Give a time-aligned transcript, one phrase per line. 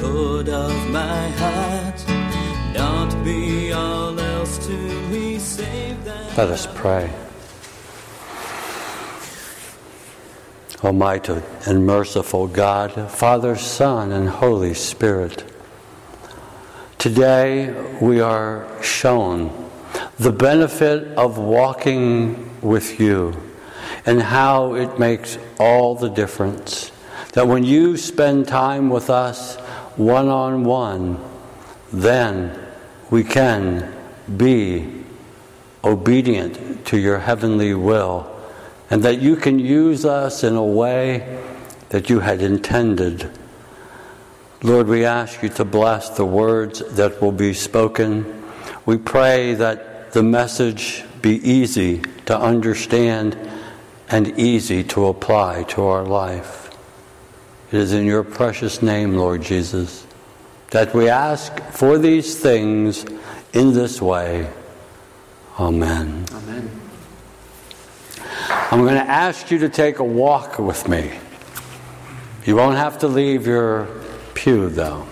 [0.00, 2.08] Lord of my heart.
[2.74, 4.72] Not be all else to
[5.10, 6.36] me save that.
[6.36, 7.10] Let us pray.
[10.84, 15.42] Almighty and merciful God, Father, Son, and Holy Spirit,
[16.98, 19.70] today we are shown
[20.18, 23.34] the benefit of walking with you
[24.06, 26.92] and how it makes all the difference.
[27.32, 29.58] That when you spend time with us
[29.98, 31.18] one on one,
[31.92, 32.58] then
[33.10, 33.94] we can
[34.36, 35.04] be
[35.84, 38.26] obedient to your heavenly will,
[38.90, 41.42] and that you can use us in a way
[41.90, 43.30] that you had intended.
[44.62, 48.44] Lord, we ask you to bless the words that will be spoken.
[48.86, 53.36] We pray that the message be easy to understand
[54.08, 56.67] and easy to apply to our life.
[57.70, 60.06] It is in your precious name, Lord Jesus,
[60.70, 63.04] that we ask for these things
[63.52, 64.50] in this way.
[65.60, 66.24] Amen.
[66.32, 66.80] Amen.
[68.48, 71.18] I'm going to ask you to take a walk with me.
[72.46, 73.86] You won't have to leave your
[74.32, 75.06] pew, though.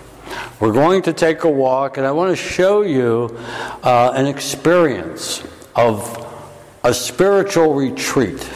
[0.59, 3.37] We're going to take a walk, and I want to show you
[3.83, 5.43] uh, an experience
[5.75, 6.25] of
[6.83, 8.49] a spiritual retreat.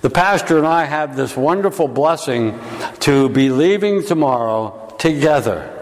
[0.00, 2.58] The pastor and I have this wonderful blessing
[3.00, 5.76] to be leaving tomorrow together.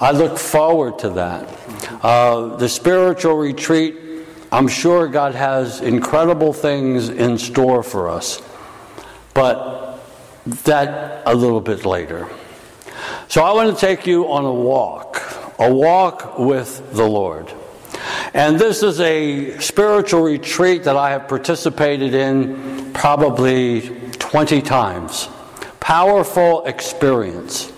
[0.00, 1.58] I look forward to that.
[2.02, 3.96] Uh, the spiritual retreat,
[4.50, 8.40] I'm sure God has incredible things in store for us,
[9.34, 10.00] but
[10.64, 12.28] that a little bit later.
[13.28, 15.22] So I want to take you on a walk,
[15.58, 17.52] a walk with the Lord.
[18.32, 23.88] And this is a spiritual retreat that I have participated in probably
[24.18, 25.28] 20 times.
[25.88, 27.72] Powerful experience.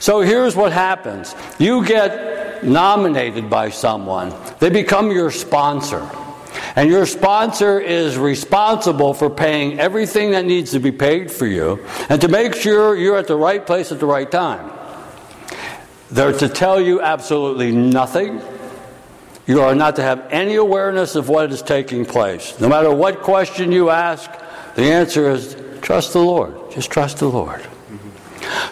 [0.00, 6.04] So here's what happens you get nominated by someone, they become your sponsor.
[6.74, 11.86] And your sponsor is responsible for paying everything that needs to be paid for you
[12.08, 14.68] and to make sure you're at the right place at the right time.
[16.10, 18.42] They're to tell you absolutely nothing.
[19.46, 22.58] You are not to have any awareness of what is taking place.
[22.58, 24.28] No matter what question you ask,
[24.74, 26.70] the answer is trust the Lord.
[26.70, 27.66] Just trust the Lord.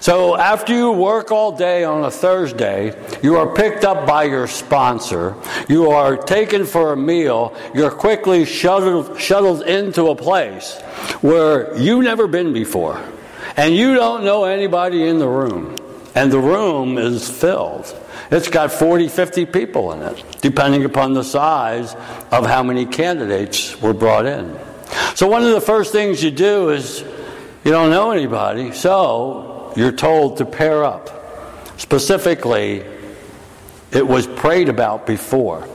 [0.01, 4.47] So, after you work all day on a Thursday, you are picked up by your
[4.47, 5.35] sponsor.
[5.69, 7.55] You are taken for a meal.
[7.75, 10.81] You're quickly shuttled, shuttled into a place
[11.21, 13.01] where you've never been before.
[13.57, 15.77] And you don't know anybody in the room.
[16.15, 17.95] And the room is filled.
[18.31, 21.95] It's got 40, 50 people in it, depending upon the size
[22.31, 24.59] of how many candidates were brought in.
[25.15, 27.01] So, one of the first things you do is
[27.65, 31.11] you don't know anybody, so you're told to pair up.
[31.79, 32.85] Specifically,
[33.93, 35.69] it was prayed about before.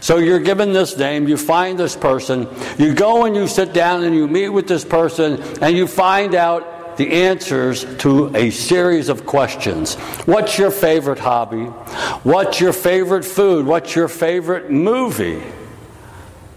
[0.00, 4.04] So you're given this name, you find this person, you go and you sit down
[4.04, 9.08] and you meet with this person, and you find out the answers to a series
[9.08, 9.94] of questions.
[10.24, 11.66] What's your favorite hobby?
[12.24, 13.66] What's your favorite food?
[13.66, 15.42] What's your favorite movie?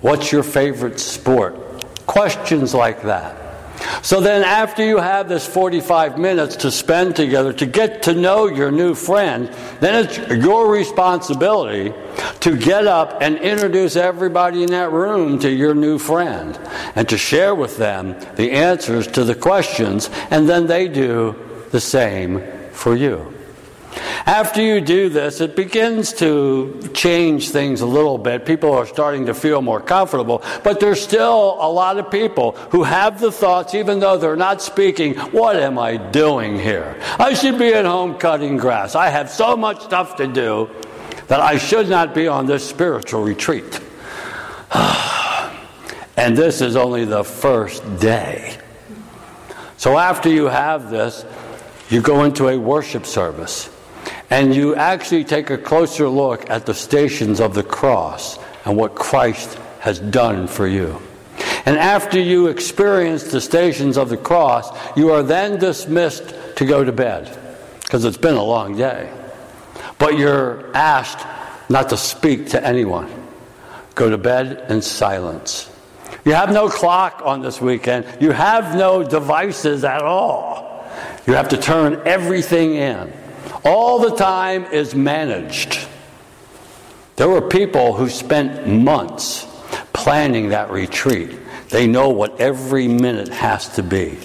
[0.02, 1.56] What's your favorite sport?
[2.12, 3.38] Questions like that.
[4.04, 8.48] So then, after you have this 45 minutes to spend together to get to know
[8.48, 9.48] your new friend,
[9.80, 11.94] then it's your responsibility
[12.42, 16.60] to get up and introduce everybody in that room to your new friend
[16.96, 21.34] and to share with them the answers to the questions, and then they do
[21.72, 22.44] the same
[22.74, 23.41] for you.
[24.26, 28.46] After you do this, it begins to change things a little bit.
[28.46, 32.84] People are starting to feel more comfortable, but there's still a lot of people who
[32.84, 37.00] have the thoughts, even though they're not speaking, what am I doing here?
[37.18, 38.96] I should be at home cutting grass.
[38.96, 40.70] I have so much stuff to do
[41.28, 43.82] that I should not be on this spiritual retreat.
[46.16, 48.58] and this is only the first day.
[49.78, 51.26] So after you have this,
[51.90, 53.70] you go into a worship service
[54.32, 58.96] and you actually take a closer look at the stations of the cross and what
[58.96, 61.00] Christ has done for you.
[61.66, 66.84] And after you experience the stations of the cross, you are then dismissed to go
[66.84, 67.38] to bed
[67.84, 69.12] because it's been a long day.
[70.00, 71.28] but you're asked
[71.70, 73.08] not to speak to anyone.
[73.94, 75.70] Go to bed in silence.
[76.26, 78.06] You have no clock on this weekend.
[78.20, 80.90] You have no devices at all.
[81.28, 83.14] You have to turn everything in.
[83.64, 85.88] All the time is managed.
[87.16, 89.46] There were people who spent months
[89.94, 91.38] planning that retreat.
[91.70, 94.18] They know what every minute has to be.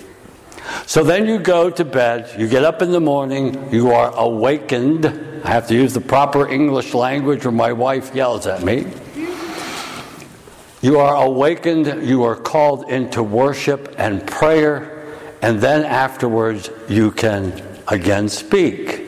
[0.86, 5.06] So then you go to bed, you get up in the morning, you are awakened.
[5.44, 8.86] I have to use the proper English language or my wife yells at me.
[10.80, 15.04] You are awakened, you are called into worship and prayer,
[15.42, 19.05] and then afterwards you can again speak.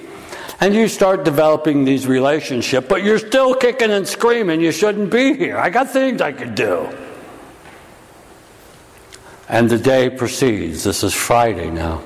[0.60, 5.34] And you start developing these relationships, but you're still kicking and screaming, you shouldn't be
[5.34, 5.56] here.
[5.56, 6.88] I got things I could do.
[9.48, 10.82] And the day proceeds.
[10.84, 12.02] This is Friday now.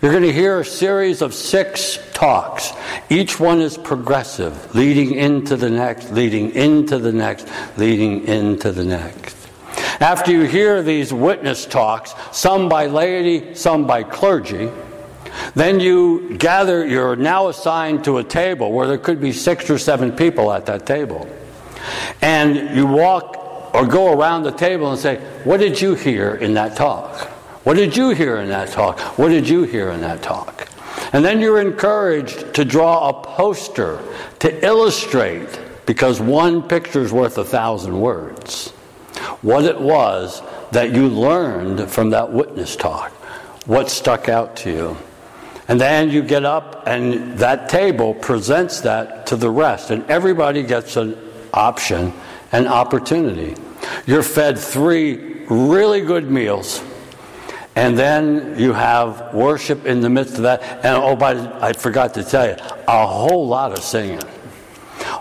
[0.00, 2.72] You're going to hear a series of six talks.
[3.08, 8.84] Each one is progressive, leading into the next, leading into the next, leading into the
[8.84, 9.36] next.
[10.00, 14.70] After you hear these witness talks, some by laity, some by clergy,
[15.54, 19.78] then you gather, you're now assigned to a table where there could be six or
[19.78, 21.28] seven people at that table.
[22.20, 26.54] And you walk or go around the table and say, What did you hear in
[26.54, 27.28] that talk?
[27.64, 28.98] What did you hear in that talk?
[29.18, 30.68] What did you hear in that talk?
[31.12, 34.00] And then you're encouraged to draw a poster
[34.40, 38.70] to illustrate, because one picture is worth a thousand words,
[39.42, 40.42] what it was
[40.72, 43.10] that you learned from that witness talk,
[43.66, 44.96] what stuck out to you.
[45.70, 50.62] And then you get up, and that table presents that to the rest, and everybody
[50.62, 51.16] gets an
[51.54, 52.12] option
[52.52, 53.54] an opportunity.
[54.06, 56.82] You're fed three really good meals,
[57.76, 60.62] and then you have worship in the midst of that.
[60.84, 62.56] And oh, by I forgot to tell you,
[62.88, 64.22] a whole lot of singing.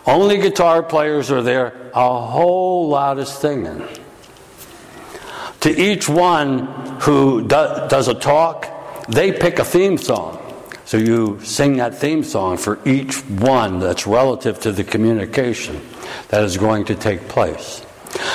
[0.05, 3.87] Only guitar players are there, a whole lot of singing.
[5.61, 6.65] To each one
[7.01, 8.67] who do, does a talk,
[9.07, 10.38] they pick a theme song.
[10.89, 15.79] So you sing that theme song for each one that's relative to the communication
[16.29, 17.85] that is going to take place.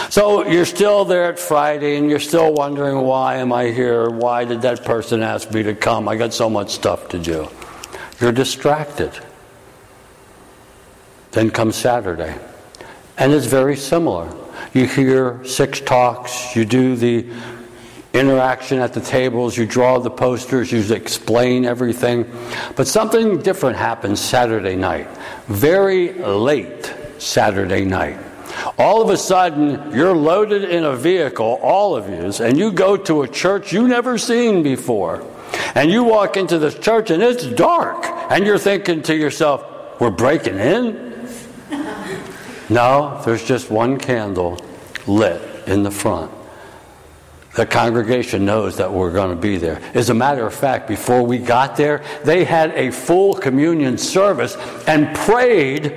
[0.08, 4.08] So you're still there at Friday and you're still wondering why am I here?
[4.08, 6.08] Why did that person ask me to come?
[6.08, 7.48] I got so much stuff to do.
[8.20, 9.10] You're distracted.
[11.32, 12.38] Then comes Saturday.
[13.18, 14.32] And it's very similar.
[14.72, 17.26] You hear six talks, you do the
[18.14, 22.30] interaction at the tables, you draw the posters, you explain everything.
[22.76, 25.08] But something different happens Saturday night.
[25.48, 28.18] Very late Saturday night.
[28.78, 32.96] All of a sudden, you're loaded in a vehicle, all of you, and you go
[32.96, 35.26] to a church you never seen before.
[35.74, 38.04] And you walk into this church and it's dark.
[38.30, 41.28] And you're thinking to yourself, we're breaking in?
[42.68, 44.58] No, there's just one candle
[45.06, 46.30] lit in the front.
[47.54, 49.80] The congregation knows that we're going to be there.
[49.94, 54.56] As a matter of fact, before we got there, they had a full communion service
[54.88, 55.94] and prayed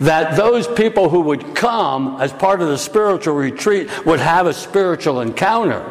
[0.00, 4.54] that those people who would come as part of the spiritual retreat would have a
[4.54, 5.84] spiritual encounter.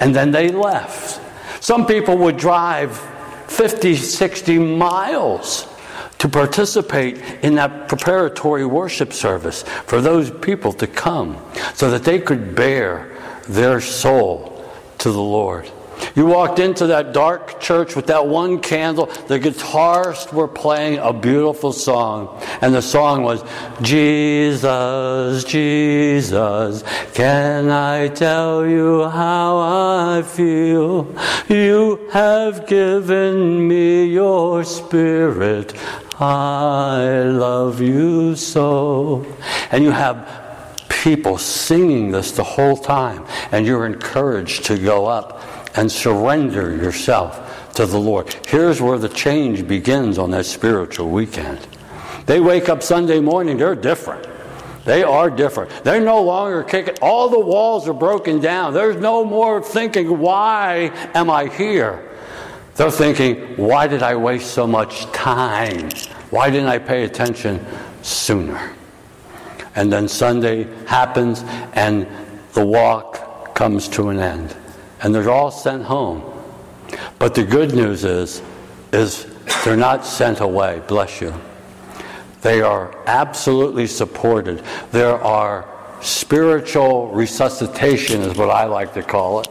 [0.00, 1.20] And then they left.
[1.62, 2.96] Some people would drive
[3.48, 5.66] 50, 60 miles
[6.18, 11.36] to participate in that preparatory worship service for those people to come
[11.74, 13.17] so that they could bear
[13.48, 14.54] their soul
[14.98, 15.70] to the Lord.
[16.14, 19.06] You walked into that dark church with that one candle.
[19.06, 22.40] The guitarists were playing a beautiful song.
[22.60, 23.42] And the song was,
[23.82, 31.14] Jesus, Jesus, can I tell you how I feel?
[31.48, 35.74] You have given me your spirit.
[36.20, 39.24] I love you so.
[39.70, 40.47] And you have
[41.02, 45.42] people singing this the whole time, and you're encouraged to go up
[45.76, 48.34] and surrender yourself to the Lord.
[48.46, 51.60] Here's where the change begins on that spiritual weekend.
[52.26, 54.26] They wake up Sunday morning, they're different.
[54.84, 55.70] They are different.
[55.84, 58.74] They're no longer kicking, all the walls are broken down.
[58.74, 62.08] There's no more thinking, why am I here?
[62.74, 65.90] They're thinking, why did I waste so much time?
[66.30, 67.64] Why didn't I pay attention
[68.02, 68.72] sooner?
[69.78, 71.44] And then Sunday happens
[71.74, 72.04] and
[72.52, 74.56] the walk comes to an end.
[75.00, 76.24] And they're all sent home.
[77.20, 78.42] But the good news is,
[78.92, 79.24] is
[79.64, 81.32] they're not sent away, bless you.
[82.42, 84.64] They are absolutely supported.
[84.90, 85.68] There are
[86.00, 89.48] spiritual resuscitation, is what I like to call it.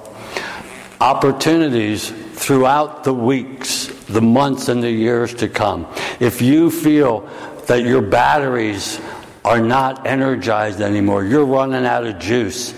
[0.99, 5.87] Opportunities throughout the weeks, the months, and the years to come.
[6.19, 7.21] If you feel
[7.67, 8.99] that your batteries
[9.43, 12.73] are not energized anymore, you're running out of juice,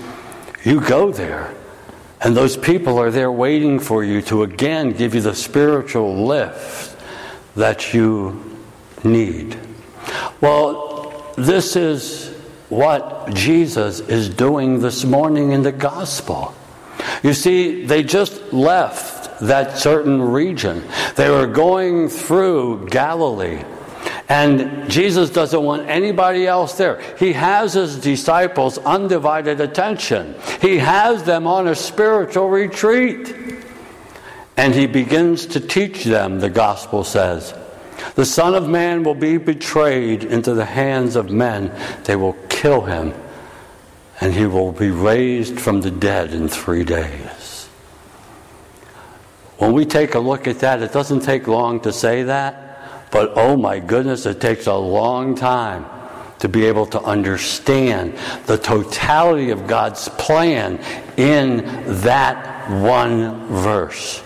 [0.63, 1.53] you go there.
[2.21, 6.97] And those people are there waiting for you to again give you the spiritual lift
[7.55, 8.57] that you
[9.03, 9.57] need.
[10.41, 12.29] Well, this is
[12.67, 16.53] what Jesus is doing this morning in the gospel.
[17.23, 20.83] You see, they just left that certain region.
[21.15, 23.63] They were going through Galilee.
[24.29, 27.01] And Jesus doesn't want anybody else there.
[27.17, 33.35] He has his disciples' undivided attention, he has them on a spiritual retreat.
[34.55, 37.53] And he begins to teach them, the gospel says.
[38.15, 41.71] The Son of Man will be betrayed into the hands of men.
[42.03, 43.13] They will kill him,
[44.19, 47.69] and he will be raised from the dead in three days.
[49.59, 52.68] When we take a look at that, it doesn't take long to say that,
[53.11, 55.85] but oh my goodness, it takes a long time
[56.39, 60.79] to be able to understand the totality of God's plan
[61.17, 61.65] in
[62.01, 64.23] that one verse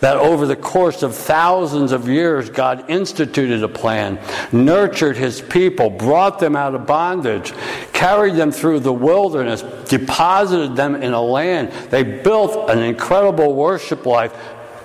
[0.00, 4.18] that over the course of thousands of years, God instituted a plan,
[4.52, 7.52] nurtured his people, brought them out of bondage,
[7.92, 11.70] carried them through the wilderness, deposited them in a land.
[11.90, 14.34] They built an incredible worship life,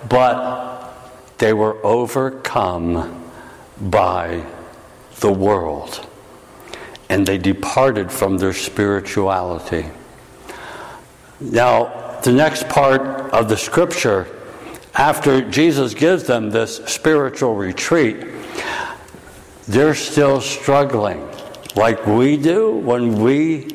[0.08, 0.92] but
[1.38, 3.15] they were overcome
[3.80, 4.44] by
[5.20, 6.06] the world.
[7.08, 9.86] And they departed from their spirituality.
[11.40, 13.02] Now, the next part
[13.32, 14.26] of the scripture
[14.96, 18.16] after Jesus gives them this spiritual retreat,
[19.68, 21.28] they're still struggling
[21.74, 23.68] like we do when we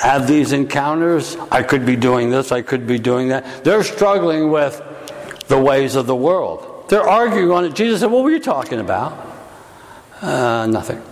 [0.00, 1.36] have these encounters.
[1.50, 3.64] I could be doing this, I could be doing that.
[3.64, 4.80] They're struggling with
[5.48, 6.88] the ways of the world.
[6.88, 7.74] They're arguing on it.
[7.74, 9.31] Jesus said, What were you talking about?
[10.22, 11.02] Uh, nothing.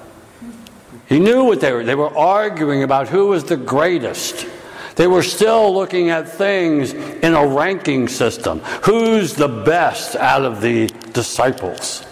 [1.08, 1.82] He knew what they were.
[1.82, 4.46] They were arguing about who was the greatest.
[4.94, 8.60] They were still looking at things in a ranking system.
[8.84, 12.06] Who's the best out of the disciples?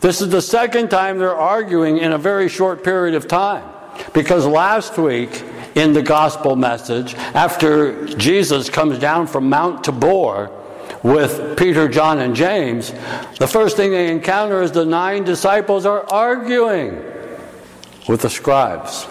[0.00, 3.64] This is the second time they're arguing in a very short period of time.
[4.12, 5.42] Because last week
[5.74, 10.50] in the gospel message, after Jesus comes down from Mount Tabor
[11.04, 12.90] with Peter, John, and James,
[13.38, 16.96] the first thing they encounter is the nine disciples are arguing
[18.08, 19.06] with the scribes.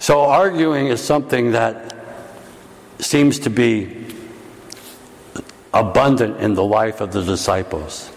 [0.00, 1.96] So, arguing is something that
[2.98, 4.06] seems to be
[5.72, 8.10] abundant in the life of the disciples.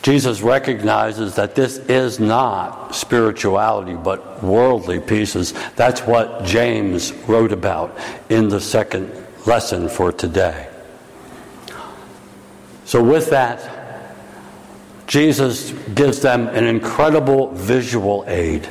[0.00, 5.52] Jesus recognizes that this is not spirituality, but worldly pieces.
[5.74, 7.98] That's what James wrote about
[8.30, 9.12] in the second
[9.44, 10.68] lesson for today.
[12.86, 13.68] So, with that,
[15.08, 18.68] Jesus gives them an incredible visual aid.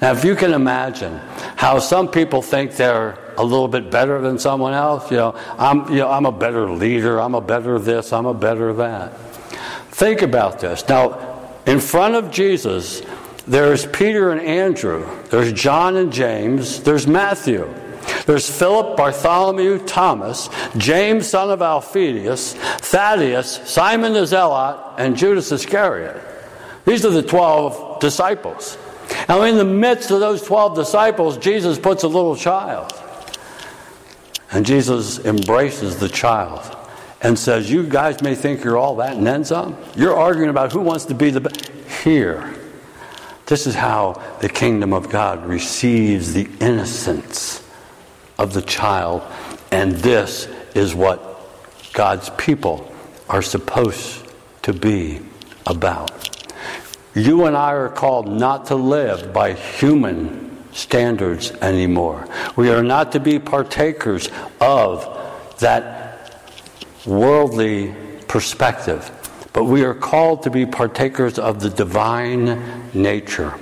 [0.00, 1.18] Now, if you can imagine
[1.56, 5.88] how some people think they're a little bit better than someone else, you know, I'm,
[5.90, 9.16] you know, I'm a better leader, I'm a better this, I'm a better that.
[9.90, 10.88] Think about this.
[10.88, 13.02] Now, in front of Jesus,
[13.48, 17.72] there's Peter and Andrew, there's John and James, there's Matthew.
[18.26, 26.20] There's Philip, Bartholomew, Thomas, James, son of Alphaeus, Thaddeus, Simon the Zealot, and Judas Iscariot.
[26.84, 28.78] These are the 12 disciples.
[29.28, 32.92] Now, in the midst of those 12 disciples, Jesus puts a little child.
[34.50, 36.76] And Jesus embraces the child
[37.22, 39.76] and says, You guys may think you're all that and then some.
[39.96, 41.70] You're arguing about who wants to be the best.
[42.02, 42.54] Here,
[43.46, 47.61] this is how the kingdom of God receives the innocence
[48.42, 49.22] of the child.
[49.70, 51.38] And this is what
[51.92, 52.92] God's people
[53.28, 54.26] are supposed
[54.62, 55.20] to be
[55.64, 56.10] about.
[57.14, 62.26] You and I are called not to live by human standards anymore.
[62.56, 64.28] We are not to be partakers
[64.60, 65.06] of
[65.58, 66.40] that
[67.06, 67.94] worldly
[68.28, 69.10] perspective,
[69.52, 73.54] but we are called to be partakers of the divine nature.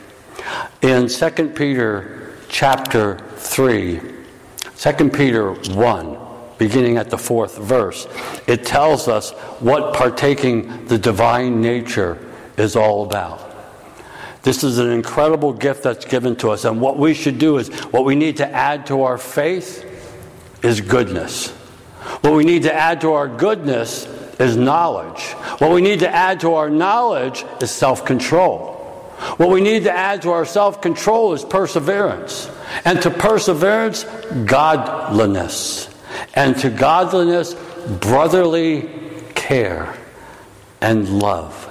[0.81, 4.20] In 2 Peter chapter 3,
[4.81, 6.19] 2 Peter 1,
[6.57, 8.09] beginning at the fourth verse,
[8.47, 12.17] it tells us what partaking the divine nature
[12.57, 13.47] is all about.
[14.43, 16.65] This is an incredible gift that's given to us.
[16.65, 19.85] And what we should do is, what we need to add to our faith
[20.63, 21.51] is goodness.
[22.23, 24.07] What we need to add to our goodness
[24.41, 25.21] is knowledge.
[25.59, 28.80] What we need to add to our knowledge is self control.
[29.37, 32.51] What we need to add to our self control is perseverance.
[32.85, 34.05] And to perseverance,
[34.45, 35.89] godliness.
[36.35, 37.55] And to godliness,
[38.01, 38.89] brotherly
[39.35, 39.97] care
[40.81, 41.67] and love.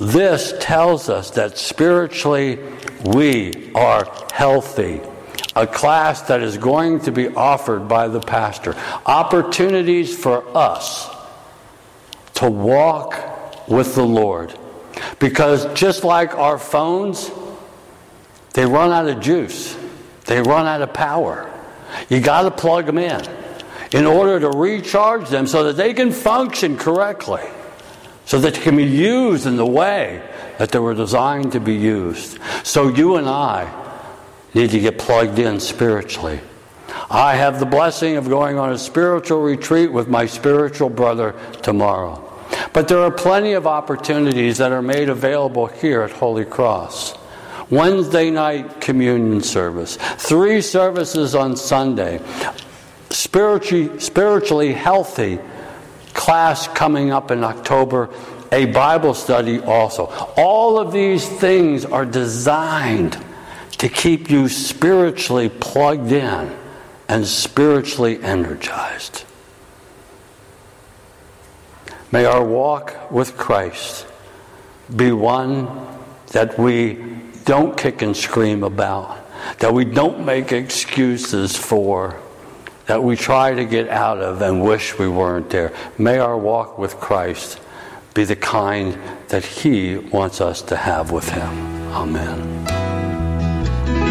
[0.00, 2.58] This tells us that spiritually
[3.04, 5.00] we are healthy.
[5.54, 8.74] A class that is going to be offered by the pastor.
[9.04, 11.10] Opportunities for us
[12.34, 14.58] to walk with the Lord.
[15.22, 17.30] Because just like our phones,
[18.54, 19.76] they run out of juice,
[20.24, 21.48] they run out of power.
[22.08, 23.24] You got to plug them in
[23.92, 27.44] in order to recharge them so that they can function correctly,
[28.24, 31.74] so that they can be used in the way that they were designed to be
[31.74, 32.40] used.
[32.64, 33.72] So you and I
[34.54, 36.40] need to get plugged in spiritually.
[37.08, 42.31] I have the blessing of going on a spiritual retreat with my spiritual brother tomorrow.
[42.72, 47.14] But there are plenty of opportunities that are made available here at Holy Cross.
[47.70, 52.20] Wednesday night communion service, three services on Sunday,
[53.10, 55.38] spiritually, spiritually healthy
[56.12, 58.10] class coming up in October,
[58.52, 60.06] a Bible study also.
[60.36, 63.16] All of these things are designed
[63.78, 66.54] to keep you spiritually plugged in
[67.08, 69.24] and spiritually energized.
[72.12, 74.06] May our walk with Christ
[74.94, 75.66] be one
[76.32, 77.02] that we
[77.46, 79.16] don't kick and scream about,
[79.60, 82.20] that we don't make excuses for,
[82.84, 85.74] that we try to get out of and wish we weren't there.
[85.96, 87.58] May our walk with Christ
[88.12, 91.48] be the kind that He wants us to have with Him.
[91.92, 92.64] Amen.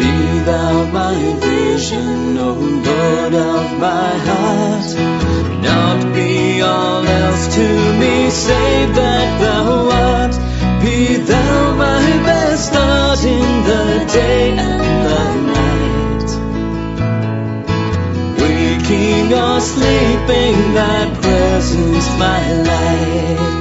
[0.00, 5.62] Be thou my vision, O Lord of my heart.
[5.62, 7.66] Not be all else to
[8.00, 10.34] me, save that thou art.
[10.82, 15.24] Be thou my best thought in the day and the
[15.58, 16.30] night.
[18.40, 23.51] Waking or sleeping, thy presence my light.